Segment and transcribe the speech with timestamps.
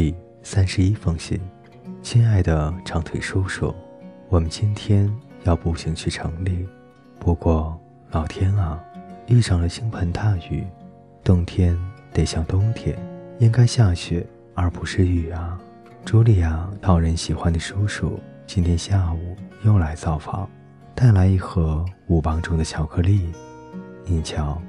[0.00, 1.40] 第三十一封信，
[2.04, 3.74] 亲爱的长腿叔叔，
[4.28, 6.64] 我们今天要步行去城里。
[7.18, 7.76] 不过，
[8.12, 8.80] 老天啊，
[9.26, 10.64] 遇上了倾盆大雨，
[11.24, 11.76] 冬天
[12.12, 12.96] 得像冬天，
[13.40, 14.24] 应该下雪
[14.54, 15.58] 而不是雨啊！
[16.06, 20.48] 茱莉亚讨人喜欢的叔叔今天下午又来造访，
[20.94, 23.32] 带来一盒五磅重的巧克力。
[24.04, 24.62] 您瞧，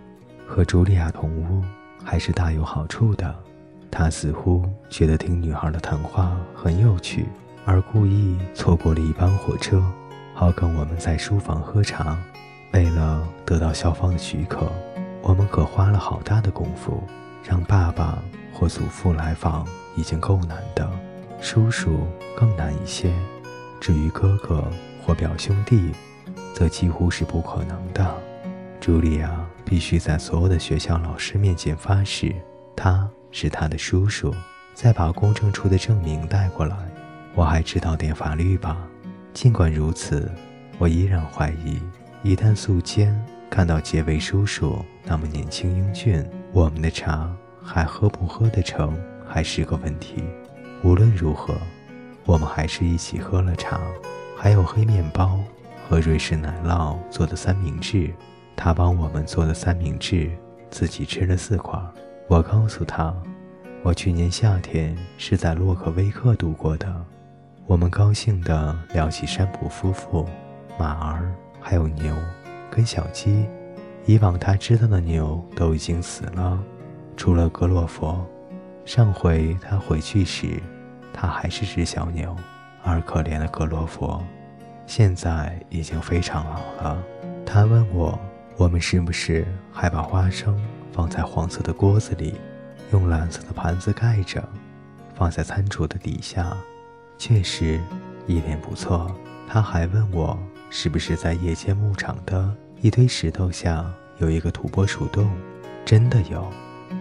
[0.48, 1.64] 和茱莉亚同屋
[2.04, 3.44] 还是大有好处的。
[3.91, 7.25] 他似乎觉得听女孩的谈话很有趣，
[7.66, 9.84] 而故意错过了一班火车，
[10.34, 12.17] 好跟我们在书房喝茶。
[12.73, 14.71] 为了得到校方的许可，
[15.23, 17.03] 我们可花了好大的功夫。
[17.43, 18.21] 让爸爸
[18.53, 19.65] 或祖父来访
[19.95, 20.87] 已经够难的，
[21.41, 23.12] 叔叔更难一些。
[23.81, 24.63] 至于哥哥
[25.03, 25.91] 或表兄弟，
[26.53, 28.15] 则几乎是不可能的。
[28.79, 32.35] 茱莉亚必须在所有的学校老师面前发誓，
[32.76, 33.09] 他。
[33.32, 34.34] 是他的叔叔，
[34.74, 36.76] 再把公证处的证明带过来。
[37.36, 38.77] 我还知道点法律吧？
[39.34, 40.30] 尽管如此，
[40.77, 41.80] 我依然怀疑，
[42.24, 43.18] 一旦素坚
[43.49, 47.32] 看到杰维叔叔那么年轻英俊，我们的茶
[47.63, 50.24] 还喝不喝得成，还是个问题。
[50.84, 51.55] 无论如何，
[52.26, 53.80] 我们还是一起喝了茶，
[54.36, 55.40] 还有黑面包
[55.88, 58.12] 和瑞士奶酪做的三明治。
[58.55, 60.30] 他帮我们做的三明治，
[60.70, 61.80] 自己吃了四块。
[62.30, 63.12] 我告诉他，
[63.82, 66.88] 我去年夏天是在洛克威克度过的。
[67.66, 70.30] 我们高兴地聊起山普夫妇、
[70.78, 72.16] 马儿，还有牛
[72.69, 73.50] 跟小鸡。
[74.06, 76.59] 以往他知道的牛都已经死了，
[77.18, 78.24] 除了格洛佛。
[78.86, 80.62] 上回他回去时，
[81.12, 82.36] 他还是只小牛，
[82.84, 84.24] 而可怜的格洛佛
[84.86, 87.03] 现在已经非常老了。
[87.44, 88.19] 他问我，
[88.56, 90.56] 我们是不是还把花生？
[90.91, 92.35] 放在黄色的锅子里，
[92.91, 94.44] 用蓝色的盘子盖着，
[95.16, 96.56] 放在餐桌的底下，
[97.18, 97.80] 确实
[98.28, 99.14] 一点不错。
[99.47, 100.38] 他还问我
[100.69, 103.86] 是不是在夜间牧场的一堆石头下
[104.19, 105.30] 有一个土拨鼠洞，
[105.84, 106.47] 真的有。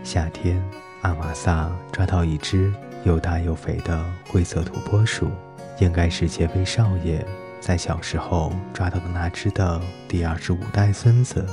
[0.03, 0.63] 夏天，
[1.03, 2.73] 阿玛萨抓到一只
[3.05, 5.31] 又大又肥的灰色土拨鼠，
[5.79, 7.27] 应该是杰菲少爷
[7.61, 11.45] 在小时候抓到的那只的第二十五代孙子。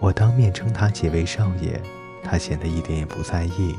[0.00, 1.80] 我当面称他几位少爷，
[2.22, 3.74] 他显得一点也不在意。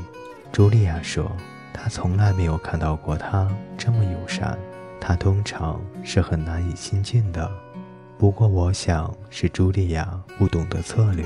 [0.52, 1.30] 茱莉亚说，
[1.72, 3.48] 她从来没有看到过他
[3.78, 4.58] 这么友善，
[5.00, 7.50] 他通常是很难以亲近的。
[8.18, 11.24] 不过我想是茱莉亚不懂得策略，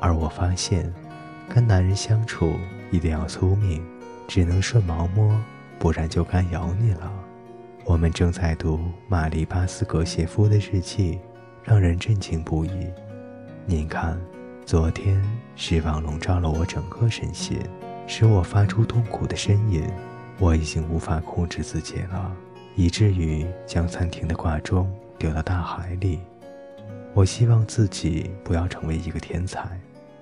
[0.00, 0.92] 而我发现，
[1.48, 2.56] 跟男人相处
[2.90, 3.82] 一定要聪明，
[4.28, 5.40] 只能顺毛摸，
[5.78, 7.10] 不然就该咬你了。
[7.84, 11.18] 我们正在读玛丽巴斯格谢夫的日记，
[11.64, 12.86] 让人震惊不已。
[13.68, 14.16] 您看，
[14.64, 15.20] 昨天
[15.56, 17.58] 失望笼罩了我整个身心，
[18.06, 19.82] 使我发出痛苦的呻吟。
[20.38, 22.32] 我已经无法控制自己了，
[22.76, 24.88] 以至于将餐厅的挂钟
[25.18, 26.20] 丢到大海里。
[27.12, 29.68] 我希望自己不要成为一个天才，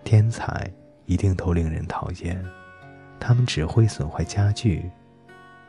[0.04, 0.66] 天才
[1.04, 2.42] 一定都令人讨厌，
[3.20, 4.90] 他们只会损坏家具。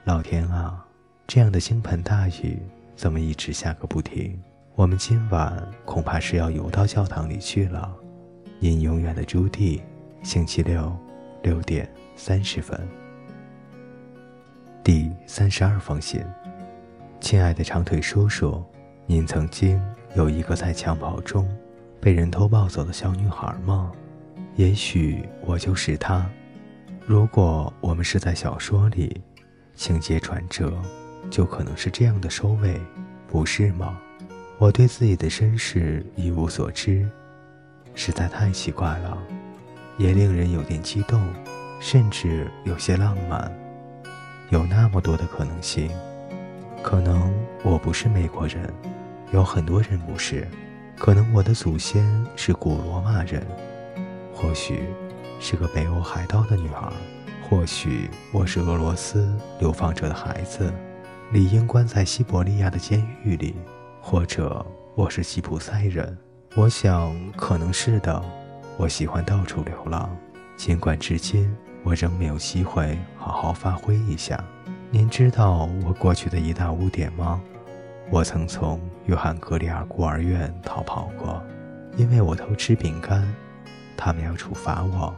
[0.05, 0.85] 老天啊，
[1.27, 2.57] 这样的倾盆大雨
[2.95, 4.41] 怎么一直下个不停？
[4.75, 7.95] 我们今晚恐怕是要游到教堂里去了。
[8.59, 9.81] 您永远的朱棣，
[10.21, 10.93] 星期六
[11.41, 12.77] 六点三十分。
[14.83, 16.21] 第三十二封信，
[17.21, 18.61] 亲爱的长腿叔叔，
[19.05, 19.81] 您曾经
[20.13, 21.47] 有一个在襁褓中
[22.01, 23.93] 被人偷抱走的小女孩吗？
[24.57, 26.29] 也许我就是她。
[27.05, 29.21] 如果我们是在小说里，
[29.73, 30.73] 情节转折
[31.31, 32.77] 就可能是这样的收尾，
[33.25, 33.97] 不是吗？
[34.57, 37.05] 我对自己的身世一无所知，
[37.93, 39.17] 实在太奇怪了，
[39.97, 41.21] 也令人有点激动，
[41.81, 43.51] 甚至有些浪漫。
[44.49, 45.89] 有那么多的可能性，
[46.81, 47.33] 可能
[47.63, 48.73] 我不是美国人，
[49.33, 50.47] 有很多人不是，
[50.97, 53.45] 可能我的祖先是古罗马人，
[54.33, 54.85] 或许
[55.37, 56.93] 是个北欧海盗的女儿，
[57.49, 60.71] 或许我是俄罗斯流放者的孩子，
[61.33, 63.53] 理应关在西伯利亚的监狱里。
[64.07, 64.63] 或者
[64.93, 66.15] 我是吉普赛人，
[66.55, 68.23] 我想可能是的。
[68.77, 70.15] 我喜欢到处流浪，
[70.55, 71.51] 尽管至今
[71.83, 74.39] 我仍没有机会好好发挥一下。
[74.91, 77.41] 您知道我过去的一大污点吗？
[78.11, 81.41] 我曾从约翰格里尔孤儿院逃跑过，
[81.97, 83.27] 因为我偷吃饼干，
[83.97, 85.15] 他们要处罚我。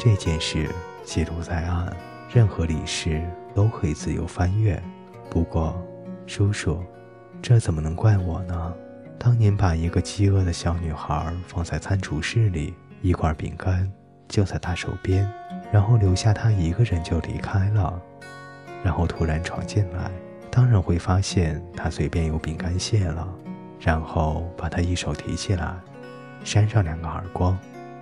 [0.00, 0.66] 这件事
[1.04, 1.94] 记录在案，
[2.32, 3.22] 任何理事
[3.54, 4.82] 都可以自由翻阅。
[5.28, 5.78] 不过，
[6.26, 6.82] 叔叔。
[7.40, 8.74] 这怎么能怪我呢？
[9.18, 13.90] 当年把一个饥饿的小女孩放在餐厨室里，一块饼干
[14.28, 15.28] 就在她手边，
[15.72, 18.00] 然后留下她一个人就离开了。
[18.84, 20.10] 然后突然闯进来，
[20.50, 23.26] 当然会发现他嘴边有饼干屑了，
[23.80, 25.74] 然后把他一手提起来，
[26.44, 27.58] 扇上两个耳光，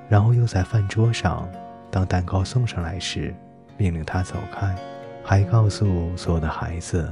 [0.08, 1.48] 然后又在饭桌上，
[1.90, 3.34] 当蛋糕送上来时，
[3.78, 4.76] 命令他走开，
[5.24, 7.10] 还告诉所有的孩子，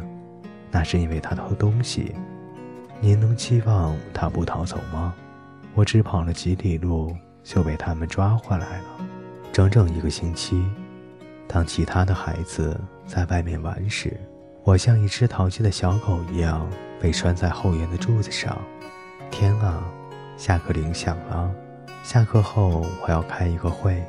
[0.74, 2.12] 那是因为他偷东西。
[3.00, 5.14] 您能期望他不逃走吗？
[5.72, 9.06] 我只跑了几里路，就被他们抓回来了，
[9.52, 10.64] 整整一个星期。
[11.46, 12.76] 当其他的孩子
[13.06, 14.18] 在外面玩时，
[14.64, 16.68] 我像一只淘气的小狗一样
[17.00, 18.58] 被拴在后院的柱子上。
[19.30, 19.84] 天啊，
[20.36, 21.54] 下课铃响了！
[22.02, 24.04] 下课后我要开一个会。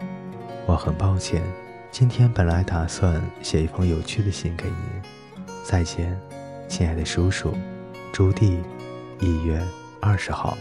[0.65, 1.43] 我很抱歉，
[1.91, 5.55] 今天本来打算写一封有趣的信给您。
[5.63, 6.19] 再见，
[6.67, 7.53] 亲爱的叔叔，
[8.11, 8.57] 朱棣，
[9.19, 9.61] 一月
[10.01, 10.57] 二十号。